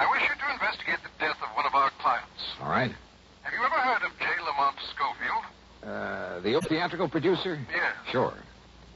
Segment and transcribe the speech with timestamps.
[0.00, 2.40] I wish you to investigate the death of one of our clients.
[2.60, 2.92] All right.
[3.42, 4.26] Have you ever heard of J.
[4.40, 5.44] Lamont Schofield?
[5.84, 7.58] Uh, the theatrical producer?
[7.70, 7.94] Yes.
[8.10, 8.32] Sure.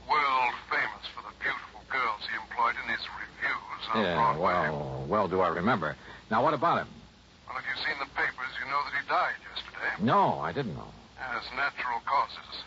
[0.08, 4.70] World famous for the beautiful girls he employed in his revues on Yeah, Broadway.
[4.70, 5.97] well, well do I remember.
[6.30, 6.89] Now, what about him?
[7.48, 9.92] Well, if you've seen the papers, you know that he died yesterday.
[10.00, 10.89] No, I didn't know.
[11.19, 12.62] As natural causes.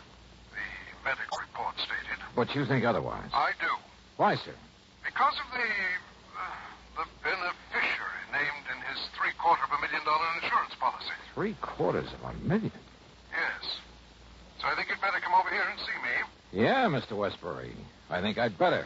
[0.52, 0.64] The
[1.04, 2.20] medical report stated.
[2.36, 3.30] But you think otherwise.
[3.32, 3.72] I do.
[4.16, 4.54] Why, sir?
[5.04, 5.64] Because of the.
[5.64, 6.70] Uh,
[7.00, 7.38] the in
[8.90, 11.14] his three quarter of a million dollar insurance policy.
[11.34, 12.72] Three quarters of a million.
[13.30, 13.62] Yes.
[14.60, 16.64] So I think you'd better come over here and see me.
[16.64, 17.16] Yeah, Mr.
[17.16, 17.72] Westbury.
[18.10, 18.84] I think I'd better.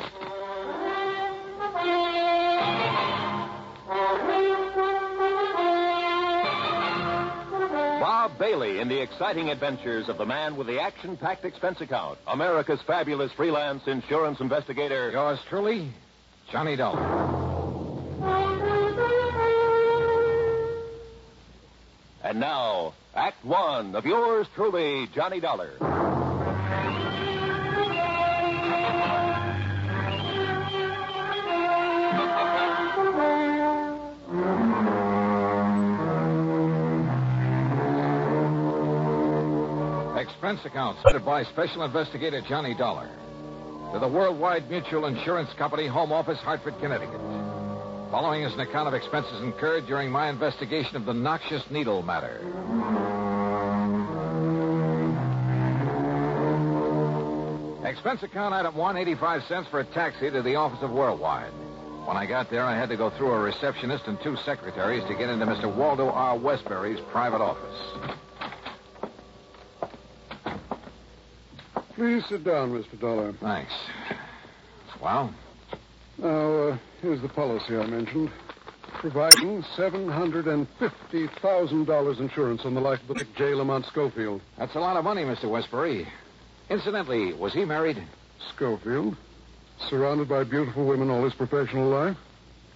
[8.00, 12.18] Bob Bailey in the exciting adventures of the man with the action packed expense account,
[12.26, 15.10] America's fabulous freelance insurance investigator.
[15.10, 15.92] Yours truly,
[16.52, 17.43] Johnny Dollar.
[22.24, 25.72] And now, Act One of yours truly, Johnny Dollar.
[40.18, 43.10] Expense account started by Special Investigator Johnny Dollar.
[43.92, 47.20] To the Worldwide Mutual Insurance Company, Home Office, Hartford, Connecticut.
[48.14, 52.36] Following is an account of expenses incurred during my investigation of the noxious needle matter.
[57.84, 61.50] Expense account item one, 85 cents for a taxi to the office of Worldwide.
[62.06, 65.14] When I got there, I had to go through a receptionist and two secretaries to
[65.16, 65.74] get into Mr.
[65.74, 66.38] Waldo R.
[66.38, 68.12] Westbury's private office.
[71.96, 72.96] Please sit down, Mr.
[73.00, 73.32] Dollar.
[73.40, 73.72] Thanks.
[75.02, 75.34] Well,
[76.18, 78.30] Now, uh, here's the policy I mentioned.
[79.00, 83.54] Providing $750,000 insurance on the life of the J.
[83.54, 84.40] Lamont Schofield.
[84.56, 85.50] that's a lot of money, Mr.
[85.50, 86.06] Westbury.
[86.70, 88.00] Incidentally, was he married?
[88.54, 89.16] Schofield?
[89.88, 92.16] Surrounded by beautiful women all his professional life?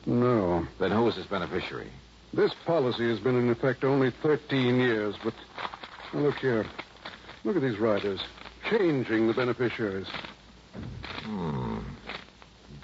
[0.05, 0.67] No.
[0.81, 1.93] Then who was his beneficiary?
[2.35, 5.33] This policy has been in effect only 13 years, but
[6.13, 6.67] now look here.
[7.45, 8.21] Look at these riders.
[8.69, 10.09] Changing the beneficiaries.
[11.23, 11.58] Hmm.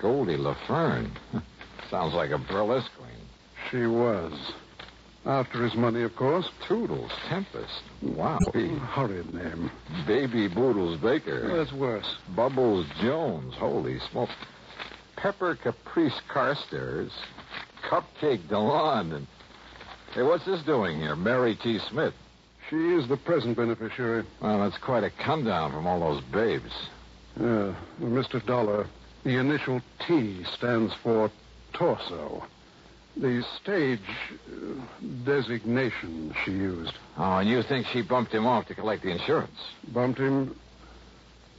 [0.04, 1.10] Goldie LaFern.
[1.90, 3.26] Sounds like a burlesque queen.
[3.70, 4.34] She was.
[5.24, 6.46] After his money, of course.
[6.68, 7.82] Toodles Tempest.
[8.02, 8.38] Wow.
[8.52, 9.70] Horrid name.
[10.06, 11.56] Baby Boodles Baker.
[11.56, 12.04] That's worse.
[12.36, 13.54] Bubbles Jones.
[13.54, 14.28] Holy smoke.
[15.16, 17.10] Pepper Caprice Carstairs.
[17.90, 19.14] Cupcake DeLon.
[19.14, 19.26] And
[20.12, 21.16] hey, what's this doing here?
[21.16, 21.78] Mary T.
[21.88, 22.12] Smith.
[22.68, 24.26] She is the present beneficiary.
[24.42, 26.70] Well, that's quite a come down from all those babes.
[27.40, 28.44] Uh, yeah, Mr.
[28.44, 28.86] Dollar,
[29.24, 31.30] the initial T stands for
[31.72, 32.44] torso.
[33.16, 34.80] The stage uh,
[35.24, 36.92] designation she used.
[37.16, 39.58] Oh, and you think she bumped him off to collect the insurance?
[39.92, 40.56] Bumped him?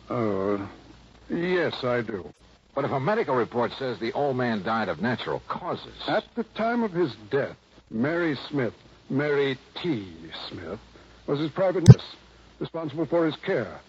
[0.09, 0.69] Oh,
[1.29, 2.29] yes, I do.
[2.75, 5.95] But if a medical report says the old man died of natural causes.
[6.07, 7.55] At the time of his death,
[7.89, 8.73] Mary Smith,
[9.09, 10.13] Mary T.
[10.49, 10.79] Smith,
[11.25, 12.15] was his private nurse,
[12.59, 13.79] responsible for his care,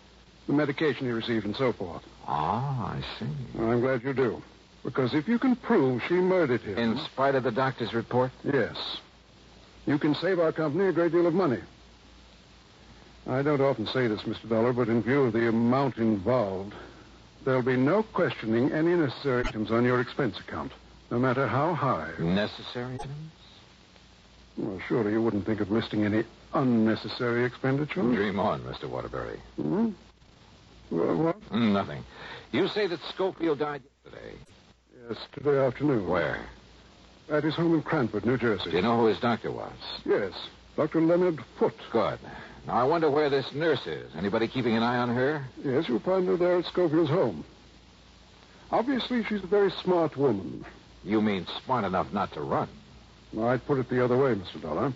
[0.46, 2.02] the medication he received, and so forth.
[2.26, 3.26] Ah, I see.
[3.54, 4.42] Well, I'm glad you do.
[4.84, 6.78] Because if you can prove she murdered him.
[6.78, 8.30] In spite of the doctor's report?
[8.44, 8.76] Yes.
[9.86, 11.60] You can save our company a great deal of money.
[13.26, 14.48] I don't often say this, Mr.
[14.48, 16.74] Dollar, but in view of the amount involved,
[17.44, 20.70] there'll be no questioning any necessary items on your expense account,
[21.10, 22.12] no matter how high.
[22.20, 23.30] Necessary items?
[24.56, 28.14] Well, surely you wouldn't think of listing any unnecessary expenditures.
[28.14, 28.88] Dream on, Mr.
[28.88, 29.40] Waterbury.
[29.56, 29.90] Hmm?
[30.90, 31.52] Well, what?
[31.52, 32.04] Nothing.
[32.52, 34.36] You say that Schofield died yesterday.
[35.08, 36.08] Yes, today afternoon.
[36.08, 36.46] Where?
[37.30, 38.70] At his home in Cranford, New Jersey.
[38.70, 39.72] Do you know who his doctor was?
[40.04, 40.32] Yes,
[40.76, 41.00] Dr.
[41.00, 41.74] Leonard Foote.
[41.90, 42.18] Good.
[42.66, 44.10] Now, I wonder where this nurse is.
[44.16, 45.44] Anybody keeping an eye on her?
[45.64, 47.44] Yes, you'll find her there at Schofield's home.
[48.70, 50.64] Obviously, she's a very smart woman.
[51.04, 52.68] You mean smart enough not to run?
[53.40, 54.60] I'd put it the other way, Mr.
[54.60, 54.92] Dollar.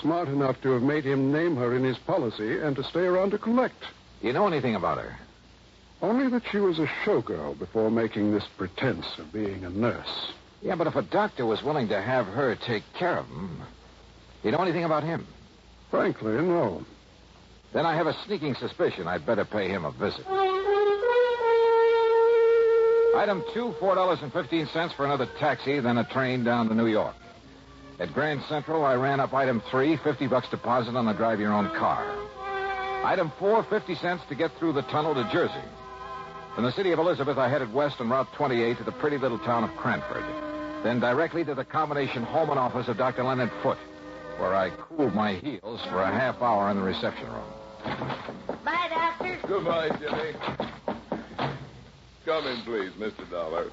[0.00, 3.30] Smart enough to have made him name her in his policy and to stay around
[3.30, 3.82] to collect.
[4.20, 5.16] Do you know anything about her?
[6.02, 10.32] Only that she was a showgirl before making this pretense of being a nurse.
[10.62, 13.62] Yeah, but if a doctor was willing to have her take care of him,
[14.42, 15.26] you know anything about him?
[15.90, 16.84] Frankly, no.
[17.72, 20.26] Then I have a sneaking suspicion I'd better pay him a visit.
[23.16, 26.74] Item two, four dollars and fifteen cents for another taxi, then a train down to
[26.74, 27.14] New York.
[27.98, 31.52] At Grand Central, I ran up item three, fifty bucks deposit on the drive your
[31.52, 32.16] own car.
[33.02, 35.64] Item four, fifty cents to get through the tunnel to Jersey.
[36.54, 39.38] From the city of Elizabeth, I headed west on Route 28 to the pretty little
[39.38, 40.24] town of Cranford.
[40.84, 43.22] Then directly to the combination home and office of Dr.
[43.24, 43.78] Leonard Foote,
[44.38, 47.52] where I cooled my heels for a half hour in the reception room.
[48.64, 49.38] Bye, Doctor.
[49.48, 50.32] Goodbye, Jimmy.
[52.24, 53.28] Come in, please, Mr.
[53.30, 53.70] Dollar.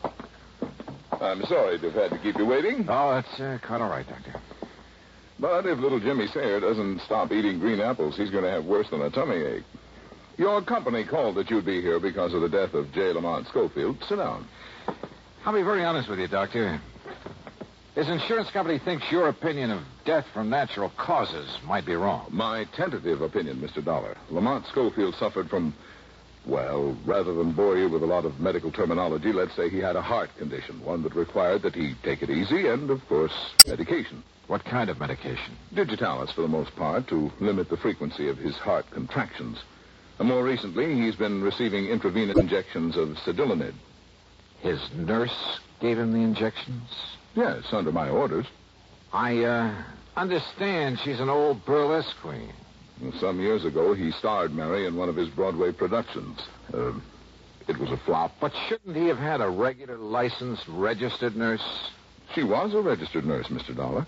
[1.19, 4.05] I'm sorry to have had to keep you waiting, Oh, that's uh, quite all right,
[4.07, 4.39] Doctor.
[5.39, 8.89] But if little Jimmy Sayer doesn't stop eating green apples, he's going to have worse
[8.89, 9.63] than a tummy ache.
[10.37, 13.11] Your company called that you'd be here because of the death of J.
[13.11, 13.97] Lamont Schofield.
[14.07, 14.47] Sit down.
[15.45, 16.79] I'll be very honest with you, Doctor.
[17.95, 22.27] His insurance company thinks your opinion of death from natural causes might be wrong.
[22.29, 23.83] My tentative opinion, Mr.
[23.83, 24.15] Dollar.
[24.29, 25.73] Lamont Schofield suffered from,
[26.47, 29.95] well, rather than bore you with a lot of medical terminology, let's say he had
[29.95, 33.33] a heart condition, one that required that he take it easy and, of course,
[33.67, 34.23] medication.
[34.47, 35.57] What kind of medication?
[35.73, 39.57] Digitalis, for the most part, to limit the frequency of his heart contractions.
[40.19, 43.73] And more recently, he's been receiving intravenous injections of Cedilanid.
[44.61, 46.89] His nurse gave him the injections?
[47.35, 48.45] Yes, under my orders.
[49.13, 49.83] I, uh,
[50.15, 52.53] understand she's an old burlesque queen.
[53.19, 56.39] Some years ago, he starred Mary in one of his Broadway productions.
[56.73, 56.93] Uh,
[57.67, 58.31] it was a flop.
[58.41, 61.63] But shouldn't he have had a regular, licensed, registered nurse?
[62.33, 63.75] She was a registered nurse, Mr.
[63.75, 64.07] Dollar.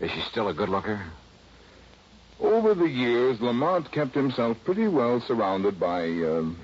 [0.00, 1.02] Is she still a good looker?
[2.40, 6.58] Over the years, Lamont kept himself pretty well surrounded by, um,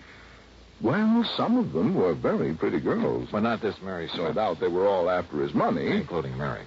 [0.81, 3.29] well, some of them were very pretty girls.
[3.31, 4.35] But not this Mary No Smith.
[4.37, 5.87] doubt they were all after his money.
[5.89, 6.63] Including Mary.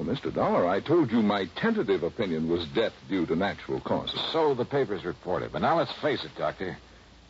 [0.00, 0.34] Well, Mr.
[0.34, 4.18] Dollar, I told you my tentative opinion was death due to natural causes.
[4.32, 5.52] So the papers reported.
[5.52, 6.78] But now let's face it, Doctor.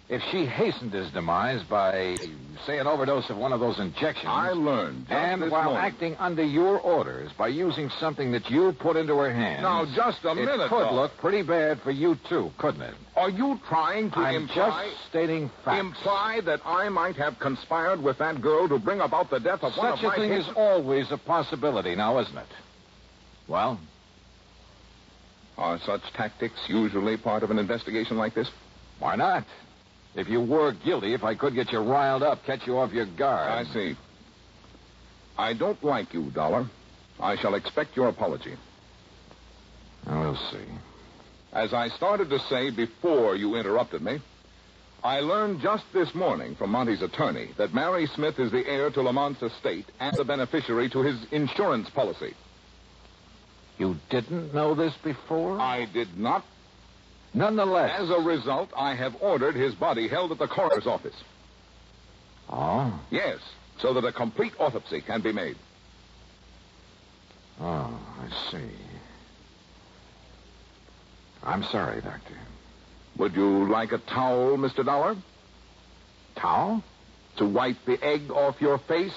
[0.09, 2.19] If she hastened his demise by,
[2.67, 4.27] say, an overdose of one of those injections.
[4.27, 5.83] I learned and while morning.
[5.85, 9.63] acting under your orders by using something that you put into her hands.
[9.63, 12.95] Now, just a it minute, It could look pretty bad for you, too, couldn't it?
[13.21, 15.79] Are you trying to I'm imply just stating facts.
[15.79, 19.77] imply that I might have conspired with that girl to bring about the death of
[19.77, 20.09] one of my...
[20.09, 22.47] Such a thing is always a possibility now, isn't it?
[23.47, 23.79] Well,
[25.59, 28.51] Are such tactics usually part of an investigation like this?
[29.01, 29.45] why not?
[30.15, 33.07] If you were guilty, if I could get you riled up, catch you off your
[33.19, 33.51] guard.
[33.51, 33.97] I see.
[35.37, 36.67] I don't like you, Dollar.
[37.21, 38.55] I shall expect your apology.
[40.07, 40.65] We'll see.
[41.53, 44.21] As I started to say before you interrupted me,
[45.03, 49.01] I learned just this morning from Monty's attorney that Mary Smith is the heir to
[49.01, 52.35] Lamont's estate and the beneficiary to his insurance policy.
[53.79, 55.59] You didn't know this before?
[55.59, 56.45] I did not.
[57.33, 57.99] Nonetheless.
[57.99, 61.17] As a result, I have ordered his body held at the coroner's office.
[62.51, 63.01] Oh?
[63.11, 63.39] Yes,
[63.79, 65.57] so that a complete autopsy can be made.
[67.61, 68.71] Oh, I see.
[71.43, 72.35] I'm sorry, Doctor.
[73.17, 74.85] Would you like a towel, Mr.
[74.85, 75.17] Dollar?
[76.37, 76.83] Towel?
[77.37, 79.15] To wipe the egg off your face?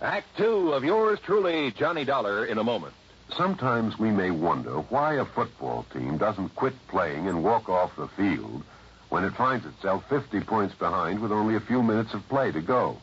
[0.00, 2.94] Act two of yours truly, Johnny Dollar, in a moment.
[3.36, 8.08] Sometimes we may wonder why a football team doesn't quit playing and walk off the
[8.08, 8.62] field
[9.08, 12.60] when it finds itself 50 points behind with only a few minutes of play to
[12.60, 12.96] go.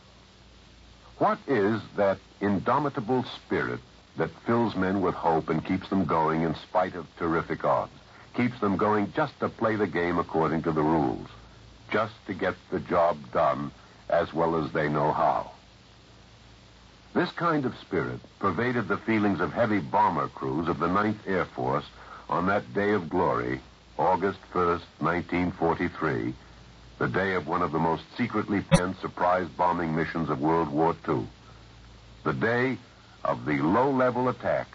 [1.17, 3.79] What is that indomitable spirit
[4.19, 7.91] that fills men with hope and keeps them going in spite of terrific odds?
[8.35, 11.27] Keeps them going just to play the game according to the rules?
[11.91, 13.71] just to get the job done
[14.09, 15.51] as well as they know how.
[17.13, 21.45] This kind of spirit pervaded the feelings of heavy bomber crews of the 9th Air
[21.45, 21.85] Force
[22.29, 23.61] on that day of glory,
[23.97, 26.33] August 1st, 1943,
[26.99, 30.95] the day of one of the most secretly planned surprise bombing missions of World War
[31.07, 31.27] II.
[32.23, 32.77] The day
[33.23, 34.67] of the low-level attack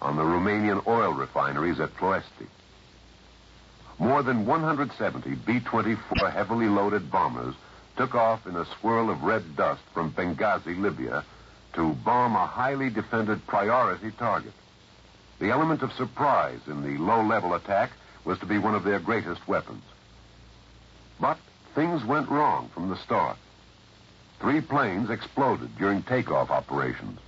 [0.00, 2.46] on the Romanian oil refineries at Ploesti.
[3.98, 7.54] More than 170 B-24 heavily loaded bombers
[7.96, 11.24] took off in a swirl of red dust from Benghazi, Libya,
[11.74, 14.54] to bomb a highly defended priority target.
[15.38, 17.90] The element of surprise in the low-level attack
[18.24, 19.82] was to be one of their greatest weapons.
[21.20, 21.38] But
[21.74, 23.36] things went wrong from the start.
[24.40, 27.18] Three planes exploded during takeoff operations.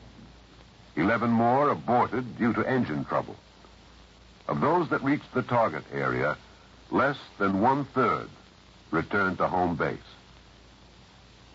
[0.96, 3.36] Eleven more aborted due to engine trouble.
[4.48, 6.36] Of those that reached the target area,
[6.90, 8.28] less than one-third
[8.90, 9.98] returned to home base.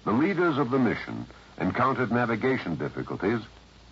[0.06, 1.26] The leaders of the mission
[1.60, 3.42] encountered navigation difficulties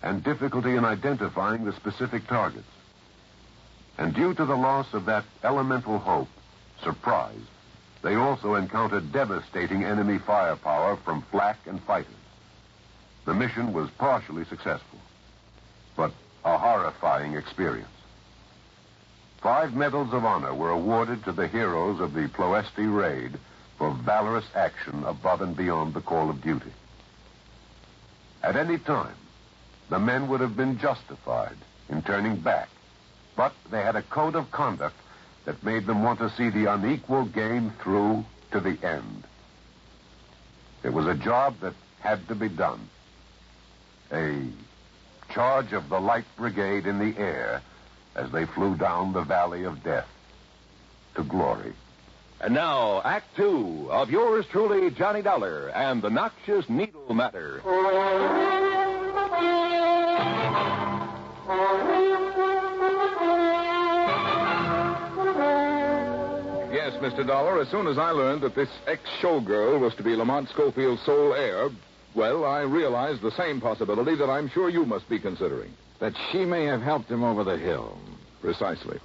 [0.02, 2.66] and difficulty in identifying the specific targets.
[3.98, 6.28] And due to the loss of that elemental hope,
[6.82, 7.40] surprise,
[8.02, 12.12] they also encountered devastating enemy firepower from flak and fighters.
[13.24, 14.98] The mission was partially successful,
[15.96, 16.12] but
[16.44, 17.88] a horrifying experience.
[19.42, 23.38] Five medals of honor were awarded to the heroes of the Ploesti raid
[23.78, 26.72] for valorous action above and beyond the call of duty.
[28.42, 29.14] At any time,
[29.90, 31.56] the men would have been justified
[31.88, 32.68] in turning back,
[33.36, 34.96] but they had a code of conduct
[35.44, 39.24] that made them want to see the unequal game through to the end.
[40.82, 42.88] It was a job that had to be done.
[44.12, 44.48] A
[45.36, 47.60] charge of the Light Brigade in the air
[48.14, 50.08] as they flew down the valley of death
[51.14, 51.74] to glory.
[52.40, 57.60] And now, Act Two of yours truly, Johnny Dollar, and the Noxious Needle Matter.
[66.72, 67.26] Yes, Mr.
[67.26, 71.34] Dollar, as soon as I learned that this ex-showgirl was to be Lamont Schofield's sole
[71.34, 71.68] heir,
[72.16, 75.72] well, I realize the same possibility that I'm sure you must be considering.
[76.00, 77.96] That she may have helped him over the hill.
[78.40, 78.98] Precisely.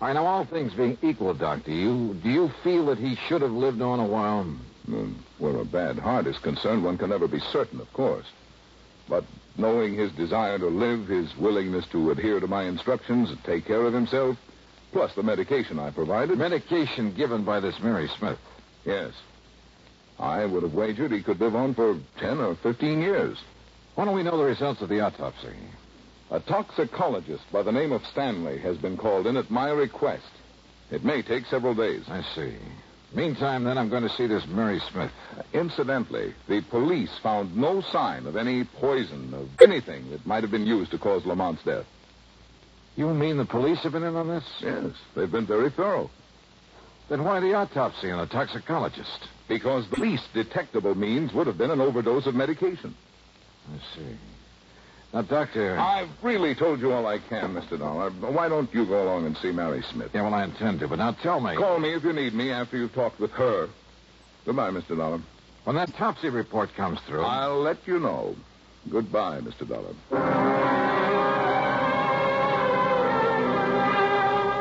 [0.00, 1.70] I know all things being equal, Doctor.
[1.72, 4.44] You do you feel that he should have lived on a while?
[4.88, 8.26] Mm, Where a bad heart is concerned, one can never be certain, of course.
[9.08, 9.24] But
[9.56, 13.84] knowing his desire to live, his willingness to adhere to my instructions and take care
[13.84, 14.36] of himself,
[14.92, 16.38] plus the medication I provided.
[16.38, 18.38] Medication given by this Mary Smith.
[18.84, 19.12] Yes.
[20.18, 23.38] I would have wagered he could live on for 10 or 15 years.
[23.94, 25.54] Why don't we know the results of the autopsy?
[26.30, 30.28] A toxicologist by the name of Stanley has been called in at my request.
[30.90, 32.04] It may take several days.
[32.08, 32.56] I see.
[33.14, 35.10] Meantime, then, I'm going to see this Murray Smith.
[35.54, 40.66] Incidentally, the police found no sign of any poison, of anything that might have been
[40.66, 41.86] used to cause Lamont's death.
[42.96, 44.44] You mean the police have been in on this?
[44.60, 46.10] Yes, they've been very thorough.
[47.08, 49.28] Then why the autopsy and a toxicologist?
[49.48, 52.94] Because the least detectable means would have been an overdose of medication.
[53.72, 54.16] I see.
[55.14, 55.78] Now, Doctor.
[55.78, 57.78] I've really told you all I can, Mr.
[57.78, 58.10] Dollar.
[58.10, 60.10] Why don't you go along and see Mary Smith?
[60.12, 61.56] Yeah, well, I intend to, but now tell me.
[61.56, 63.68] Call me if you need me after you've talked with her.
[64.44, 64.96] Goodbye, Mr.
[64.96, 65.20] Dollar.
[65.64, 67.22] When that topsy report comes through.
[67.22, 68.36] I'll let you know.
[68.90, 69.66] Goodbye, Mr.
[69.66, 69.94] Dollar.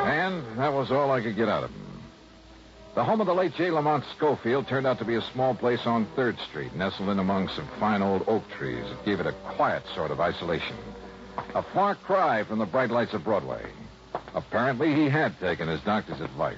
[0.09, 1.86] And that was all I could get out of him.
[2.97, 3.69] The home of the late J.
[3.69, 7.47] Lamont Schofield turned out to be a small place on 3rd Street, nestled in among
[7.49, 8.83] some fine old oak trees.
[8.83, 10.75] It gave it a quiet sort of isolation.
[11.53, 13.63] A far cry from the bright lights of Broadway.
[14.33, 16.57] Apparently, he had taken his doctor's advice.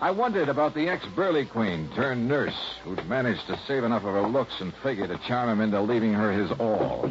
[0.00, 4.14] I wondered about the ex Burley Queen turned nurse who'd managed to save enough of
[4.14, 7.08] her looks and figure to charm him into leaving her his all.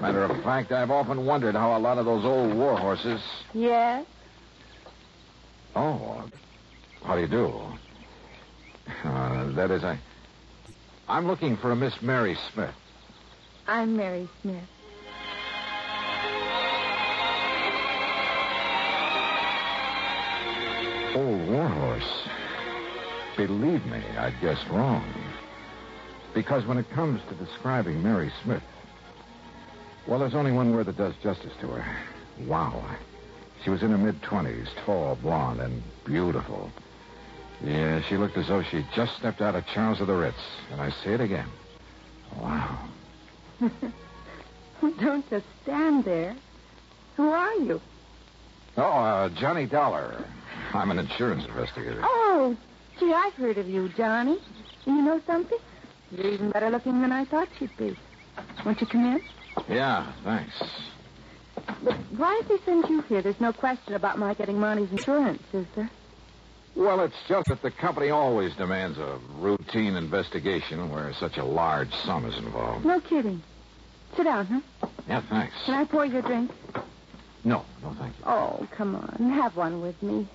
[0.00, 3.20] Matter of fact, I've often wondered how a lot of those old war horses.
[3.52, 4.06] Yes?
[5.74, 6.24] Oh,
[7.02, 7.62] how do you do?
[9.04, 9.98] Uh, that is, I.
[11.08, 12.74] I'm looking for a Miss Mary Smith.
[13.66, 14.64] I'm Mary Smith.
[21.14, 22.28] Old warhorse.
[23.36, 25.04] Believe me, I'd guess wrong.
[26.34, 28.62] Because when it comes to describing Mary Smith,
[30.06, 31.96] well, there's only one word that does justice to her.
[32.46, 32.84] Wow.
[33.64, 36.70] She was in her mid 20s, tall, blonde, and beautiful.
[37.64, 40.36] Yeah, she looked as though she'd just stepped out of Charles of the Ritz.
[40.70, 41.48] And I say it again.
[42.38, 42.88] Wow.
[45.00, 46.36] Don't just stand there.
[47.16, 47.80] Who are you?
[48.76, 50.24] Oh, uh, Johnny Dollar.
[50.74, 52.00] I'm an insurance investigator.
[52.02, 52.56] Oh,
[52.98, 54.38] Gee, I've heard of you, Johnny.
[54.86, 55.58] You know something?
[56.10, 57.96] You're even better looking than I thought you'd be.
[58.64, 59.22] Won't you come in?
[59.68, 60.62] Yeah, thanks.
[61.82, 63.20] But why did they send you here?
[63.20, 65.90] There's no question about my getting Monty's insurance, is there?
[66.76, 71.90] Well, it's just that the company always demands a routine investigation where such a large
[72.04, 72.84] sum is involved.
[72.84, 73.42] No kidding.
[74.14, 74.88] Sit down, huh?
[75.08, 75.54] Yeah, thanks.
[75.64, 76.50] Can I pour you a drink?
[77.44, 78.24] No, no, thank you.
[78.26, 79.30] Oh, come on.
[79.30, 80.28] Have one with me.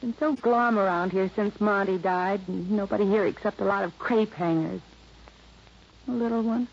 [0.00, 3.96] Been so glum around here since Monty died, and nobody here except a lot of
[3.98, 4.80] crepe hangers.
[6.08, 6.68] A little one?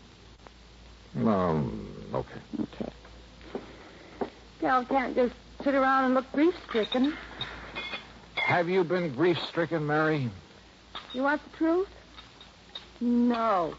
[1.16, 2.40] Um, okay.
[2.60, 2.92] Okay.
[4.60, 7.16] Gal can't just sit around and look grief stricken.
[8.44, 10.30] Have you been grief stricken, Mary?
[11.14, 11.88] You want the truth?
[13.00, 13.74] No.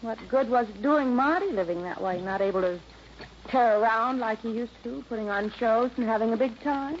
[0.00, 2.80] What good was it doing Marty living that way, not able to
[3.46, 6.98] tear around like he used to, putting on shows and having a big time?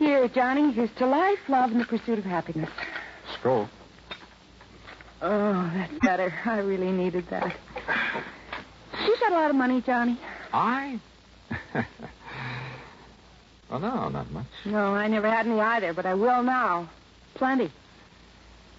[0.00, 2.70] Here, Johnny, here's to life, love, and the pursuit of happiness.
[3.34, 3.68] Scroll.
[5.22, 6.34] Oh, that's better.
[6.44, 7.54] I really needed that.
[9.00, 10.18] You got a lot of money, Johnny.
[10.52, 10.98] I?
[13.70, 14.46] well, no, not much.
[14.64, 16.88] No, I never had any either, but I will now.
[17.34, 17.70] Plenty.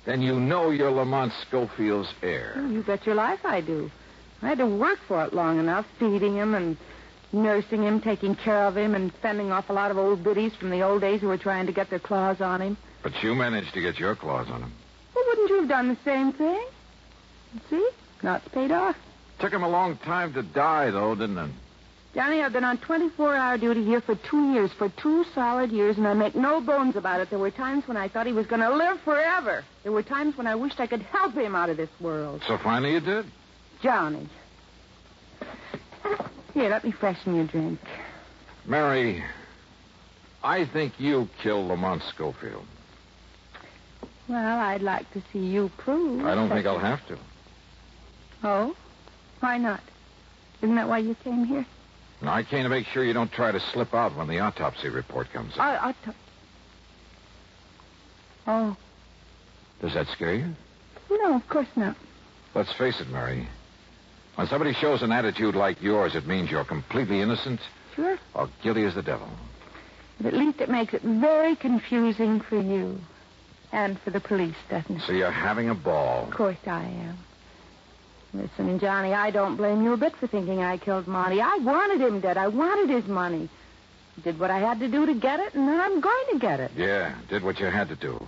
[0.05, 2.53] Then you know you're Lamont Schofield's heir.
[2.55, 3.91] Oh, you bet your life I do.
[4.41, 6.77] I had to work for it long enough, feeding him and
[7.31, 10.69] nursing him, taking care of him, and fending off a lot of old biddies from
[10.69, 12.77] the old days who were trying to get their claws on him.
[13.03, 14.73] But you managed to get your claws on him.
[15.13, 16.65] Well, wouldn't you have done the same thing?
[17.69, 17.89] See?
[18.23, 18.95] Not paid off.
[19.39, 21.51] Took him a long time to die, though, didn't it?
[22.15, 25.97] Johnny, I've been on 24 hour duty here for two years, for two solid years,
[25.97, 27.29] and I make no bones about it.
[27.29, 29.63] There were times when I thought he was going to live forever.
[29.83, 32.41] There were times when I wished I could help him out of this world.
[32.47, 33.25] So finally you did?
[33.83, 34.27] Johnny.
[36.55, 37.79] Here, let me freshen your drink.
[38.65, 39.23] Mary,
[40.43, 42.65] I think you killed Lamont Schofield.
[44.27, 46.25] Well, I'd like to see you prove.
[46.25, 47.19] I don't think I'll have to.
[48.43, 48.75] Oh?
[49.41, 49.81] Why not?
[50.61, 51.65] Isn't that why you came here?
[52.21, 54.89] No, I came to make sure you don't try to slip out when the autopsy
[54.89, 55.61] report comes in.
[55.61, 55.93] I,
[58.47, 58.75] Oh,
[59.81, 60.55] Does that scare you?
[61.09, 61.95] no, of course not.
[62.55, 63.47] Let's face it, Mary.
[64.35, 67.59] When somebody shows an attitude like yours, it means you're completely innocent
[67.95, 68.17] Sure.
[68.33, 69.29] or guilty as the devil.
[70.19, 72.99] But at least it makes it very confusing for you.
[73.71, 75.01] And for the police, doesn't it?
[75.05, 76.25] So you're having a ball.
[76.27, 77.17] Of course I am.
[78.33, 81.41] Listen, Johnny, I don't blame you a bit for thinking I killed Monty.
[81.41, 82.37] I wanted him dead.
[82.37, 83.49] I wanted his money.
[84.23, 86.59] Did what I had to do to get it, and then I'm going to get
[86.59, 86.71] it.
[86.75, 88.23] Yeah, did what you had to do.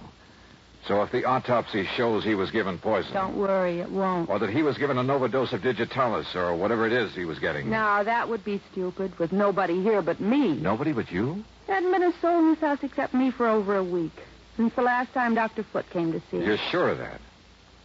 [0.88, 4.30] So if the autopsy shows he was given poison, Don't worry, it won't.
[4.30, 7.38] or that he was given an overdose of digitalis, or whatever it is he was
[7.38, 7.70] getting.
[7.70, 10.54] Now, that would be stupid with nobody here but me.
[10.56, 11.44] Nobody but you?
[11.68, 14.14] There hadn't been a soul in this house except me for over a week.
[14.58, 15.64] Since the last time Dr.
[15.72, 16.46] Foote came to see us.
[16.46, 17.22] You're sure of that?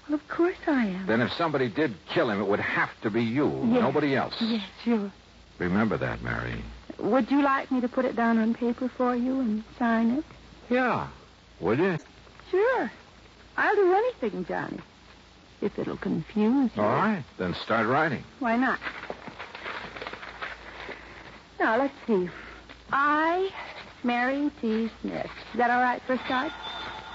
[0.09, 1.07] Well, of course I am.
[1.07, 3.81] Then if somebody did kill him, it would have to be you, Yes.
[3.83, 4.35] nobody else.
[4.41, 5.11] Yes, sure.
[5.59, 6.63] Remember that, Mary.
[6.99, 10.25] Would you like me to put it down on paper for you and sign it?
[10.71, 11.09] Yeah.
[11.61, 11.99] Would you?
[12.51, 12.91] Sure.
[13.57, 14.79] I'll do anything, Johnny.
[15.61, 16.83] If it'll confuse you.
[16.83, 17.25] All right.
[17.39, 18.23] Then start writing.
[18.39, 18.79] Why not?
[21.59, 22.29] Now, let's see.
[22.93, 23.49] I,
[24.05, 24.91] Mary T.
[25.01, 25.31] Smith.
[25.53, 26.53] Is that all right for a start?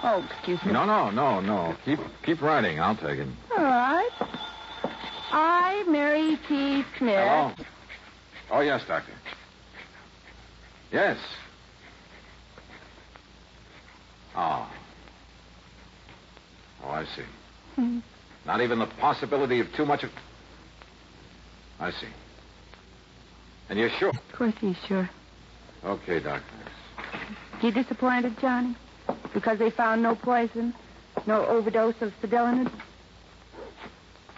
[0.03, 0.73] Oh, excuse me.
[0.73, 1.75] No, no, no, no.
[1.85, 2.79] Keep keep writing.
[2.79, 3.27] I'll take it.
[3.55, 4.09] All right.
[5.31, 6.83] I, Mary T.
[6.97, 7.15] Smith.
[7.15, 7.53] Hello?
[8.51, 9.13] Oh, yes, Doctor.
[10.91, 11.17] Yes.
[14.35, 14.69] Oh.
[16.83, 17.23] Oh, I see.
[17.75, 17.99] Hmm.
[18.45, 20.09] Not even the possibility of too much of.
[21.79, 22.07] I see.
[23.69, 24.09] And you're sure?
[24.09, 25.09] Of course he's sure.
[25.85, 26.43] Okay, Doctor.
[27.61, 28.75] You disappointed, Johnny?
[29.33, 30.73] Because they found no poison,
[31.25, 32.71] no overdose of Cedilanid?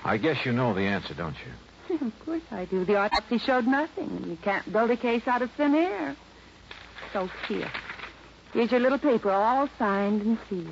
[0.04, 1.96] I guess you know the answer, don't you?
[2.08, 2.86] of course I do.
[2.86, 4.26] The autopsy showed nothing.
[4.28, 6.16] You can't build a case out of thin air.
[7.12, 7.72] So here.
[8.54, 10.68] Here's your little paper, all signed and sealed.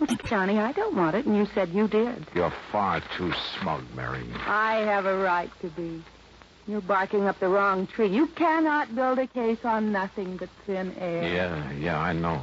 [0.00, 2.26] Well, Johnny, I don't want it, and you said you did.
[2.34, 4.24] You're far too smug, Mary.
[4.46, 6.02] I have a right to be.
[6.66, 8.08] You're barking up the wrong tree.
[8.08, 11.22] You cannot build a case on nothing but thin air.
[11.22, 12.42] Yeah, yeah, I know.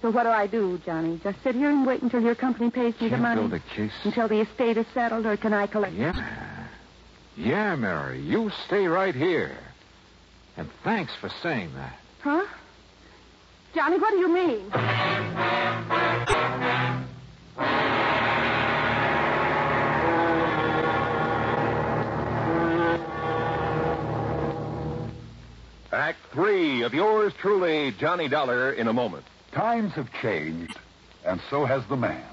[0.00, 1.20] So what do I do, Johnny?
[1.22, 3.40] Just sit here and wait until your company pays me the Can't money?
[3.48, 3.92] build a case.
[4.04, 5.92] Until the estate is settled, or can I collect?
[5.94, 6.66] Yeah.
[7.36, 8.20] Yeah, Mary.
[8.20, 9.58] You stay right here.
[10.56, 11.96] And thanks for saying that.
[12.22, 12.46] Huh?
[13.74, 14.70] Johnny, what do you mean?
[26.00, 29.22] Act three of yours truly, Johnny Dollar, in a moment.
[29.52, 30.78] Times have changed,
[31.26, 32.24] and so has the man.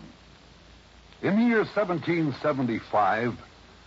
[1.22, 3.38] In the year 1775,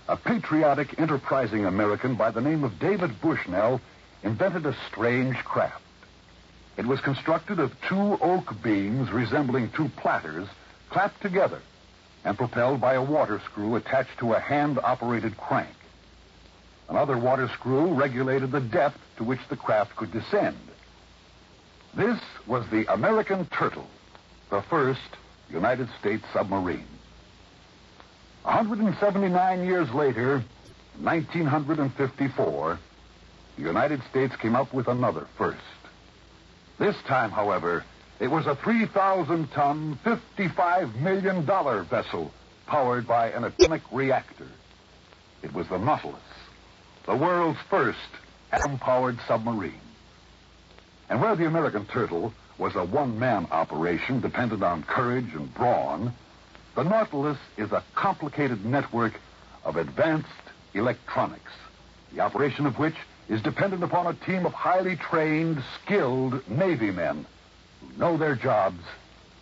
[0.06, 3.80] a patriotic, enterprising American by the name of David Bushnell
[4.22, 5.82] invented a strange craft.
[6.76, 10.46] It was constructed of two oak beams resembling two platters
[10.90, 11.62] clapped together
[12.22, 15.74] and propelled by a water screw attached to a hand-operated crank.
[16.90, 20.58] Another water screw regulated the depth to which the craft could descend.
[21.94, 23.86] This was the American Turtle,
[24.50, 25.00] the first
[25.48, 26.86] United States submarine.
[28.42, 30.42] 179 years later,
[31.00, 32.78] 1954,
[33.56, 35.60] the United States came up with another first.
[36.78, 37.84] This time, however,
[38.18, 41.46] it was a 3,000 ton, $55 million
[41.86, 42.32] vessel
[42.66, 44.48] powered by an atomic reactor.
[45.42, 46.20] It was the Nautilus,
[47.10, 47.98] the world's first
[48.52, 49.80] atom powered submarine.
[51.08, 56.14] And where the American Turtle was a one man operation dependent on courage and brawn,
[56.76, 59.14] the Nautilus is a complicated network
[59.64, 60.28] of advanced
[60.72, 61.50] electronics,
[62.14, 62.94] the operation of which
[63.28, 67.26] is dependent upon a team of highly trained, skilled Navy men
[67.80, 68.84] who know their jobs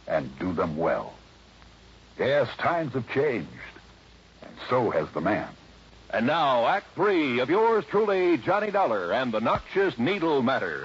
[0.07, 1.13] and do them well.
[2.19, 3.51] Yes, times have changed,
[4.41, 5.51] and so has the man.
[6.11, 10.83] And now, Act Three of yours truly, Johnny Dollar, and the Noxious Needle Matter.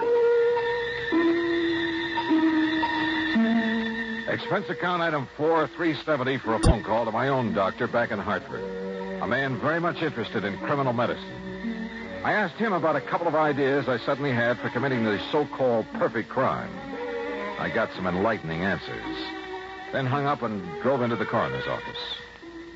[4.28, 8.62] Expense account item 4370 for a phone call to my own doctor back in Hartford.
[9.22, 12.20] A man very much interested in criminal medicine.
[12.22, 15.86] I asked him about a couple of ideas I suddenly had for committing the so-called
[15.94, 16.70] perfect crime.
[17.58, 19.16] I got some enlightening answers.
[19.92, 22.23] Then hung up and drove into the coroner's office.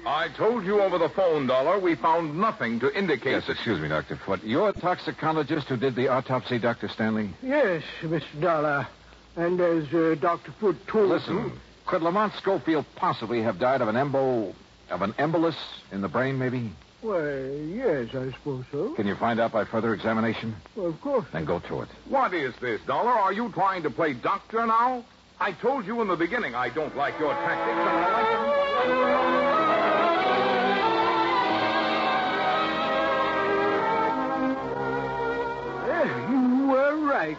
[0.08, 3.52] I told you over the phone, Dollar, we found nothing to indicate Yes, that...
[3.52, 4.16] excuse me, Dr.
[4.16, 4.42] Foote.
[4.42, 6.88] You're a toxicologist who did the autopsy, Dr.
[6.88, 7.28] Stanley?
[7.42, 8.40] Yes, Mr.
[8.40, 8.88] Dollar.
[9.36, 10.52] And as uh, Dr.
[10.58, 11.14] Foote told me.
[11.16, 11.52] Listen, you...
[11.84, 14.54] could Lamont Schofield possibly have died of an embo...
[14.88, 15.56] of an embolus
[15.92, 16.72] in the brain, maybe?
[17.02, 18.94] Well, yes, I suppose so.
[18.94, 20.56] Can you find out by further examination?
[20.74, 21.26] Well, of course.
[21.34, 21.88] Then go to it.
[22.08, 23.12] What is this, Dollar?
[23.12, 25.04] Are you trying to play doctor now?
[25.38, 29.37] I told you in the beginning I don't like your tactics, and I like them...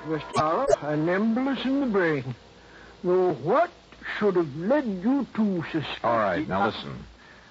[0.08, 0.34] were right, Mr.
[0.34, 0.94] Dollar.
[0.94, 2.36] An embolus in the brain.
[3.04, 3.70] Though what
[4.18, 6.04] should have led you to suspect...
[6.04, 7.06] All right, now listen.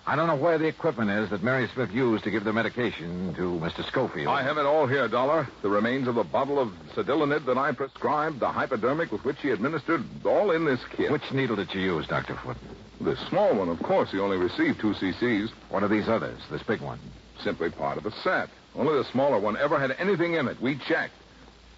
[0.06, 3.34] I don't know where the equipment is that Mary Smith used to give the medication
[3.34, 3.86] to Mr.
[3.88, 4.28] Schofield.
[4.28, 5.46] I have it all here, Dollar.
[5.60, 9.50] The remains of a bottle of Cedilanid that I prescribed, the hypodermic with which he
[9.50, 11.12] administered, all in this kit.
[11.12, 12.38] Which needle did you use, Dr.
[12.42, 12.56] Foote?
[13.02, 14.10] The small one, of course.
[14.10, 15.50] He only received two cc's.
[15.68, 16.40] What are these others?
[16.50, 16.98] This big one?
[17.44, 18.48] Simply part of the set.
[18.74, 20.58] Only the smaller one ever had anything in it.
[20.60, 21.12] We checked.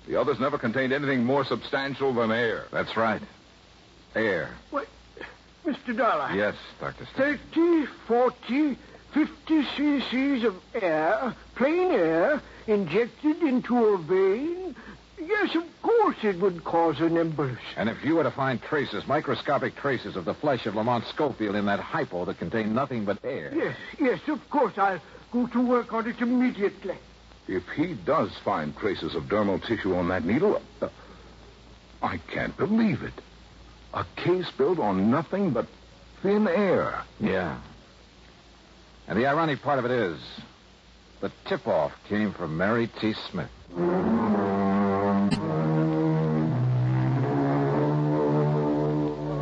[0.07, 2.67] The others never contained anything more substantial than air.
[2.73, 3.23] That's right.
[4.15, 4.51] Air.
[4.71, 4.89] What?
[5.65, 5.97] Mr.
[5.97, 6.35] Dollar.
[6.35, 7.07] Yes, Dr.
[7.15, 7.39] Stanley.
[7.55, 8.79] 30, 40,
[9.13, 14.75] 50 cc's of air, plain air, injected into a vein?
[15.19, 17.59] Yes, of course it would cause an embolus.
[17.77, 21.57] And if you were to find traces, microscopic traces of the flesh of Lamont Schofield
[21.57, 23.53] in that hypo that contained nothing but air.
[23.55, 24.73] Yes, yes, of course.
[24.79, 26.97] I'll go to work on it immediately.
[27.51, 30.89] If he does find traces of dermal tissue on that needle, uh,
[32.01, 33.13] I can't believe it.
[33.93, 35.67] A case built on nothing but
[36.23, 37.03] thin air.
[37.19, 37.59] Yeah.
[39.09, 40.21] And the ironic part of it is,
[41.21, 43.15] the tip-off came from Mary T.
[43.15, 43.51] Smith.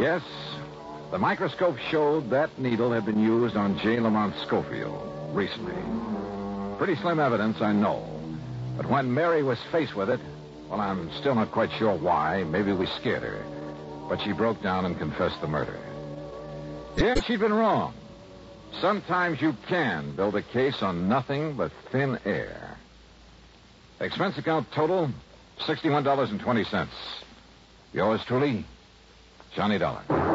[0.00, 0.22] Yes,
[1.10, 4.00] the microscope showed that needle had been used on J.
[4.00, 6.17] Lamont Schofield recently.
[6.78, 8.08] Pretty slim evidence, I know.
[8.76, 10.20] But when Mary was faced with it,
[10.70, 12.44] well, I'm still not quite sure why.
[12.44, 13.44] Maybe we scared her.
[14.08, 15.76] But she broke down and confessed the murder.
[16.96, 17.94] Yeah, she'd been wrong.
[18.80, 22.76] Sometimes you can build a case on nothing but thin air.
[24.00, 25.10] Expense account total
[25.66, 26.88] $61.20.
[27.92, 28.64] Yours truly,
[29.54, 30.27] Johnny Dollar.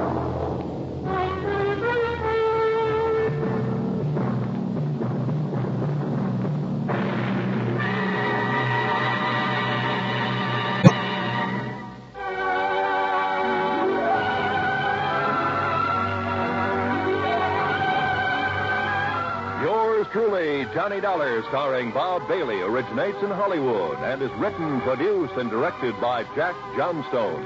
[21.03, 26.55] $20, starring Bob Bailey, originates in Hollywood and is written, produced, and directed by Jack
[26.77, 27.43] Johnstone.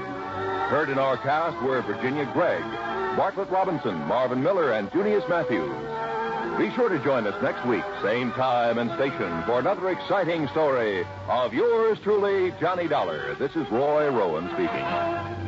[0.70, 2.62] Heard in our cast were Virginia Gregg,
[3.16, 5.74] Bartlett Robinson, Marvin Miller, and Junius Matthews.
[6.56, 11.04] Be sure to join us next week, same time and station, for another exciting story
[11.28, 13.34] of yours truly, Johnny Dollar.
[13.40, 15.47] This is Roy Rowan speaking.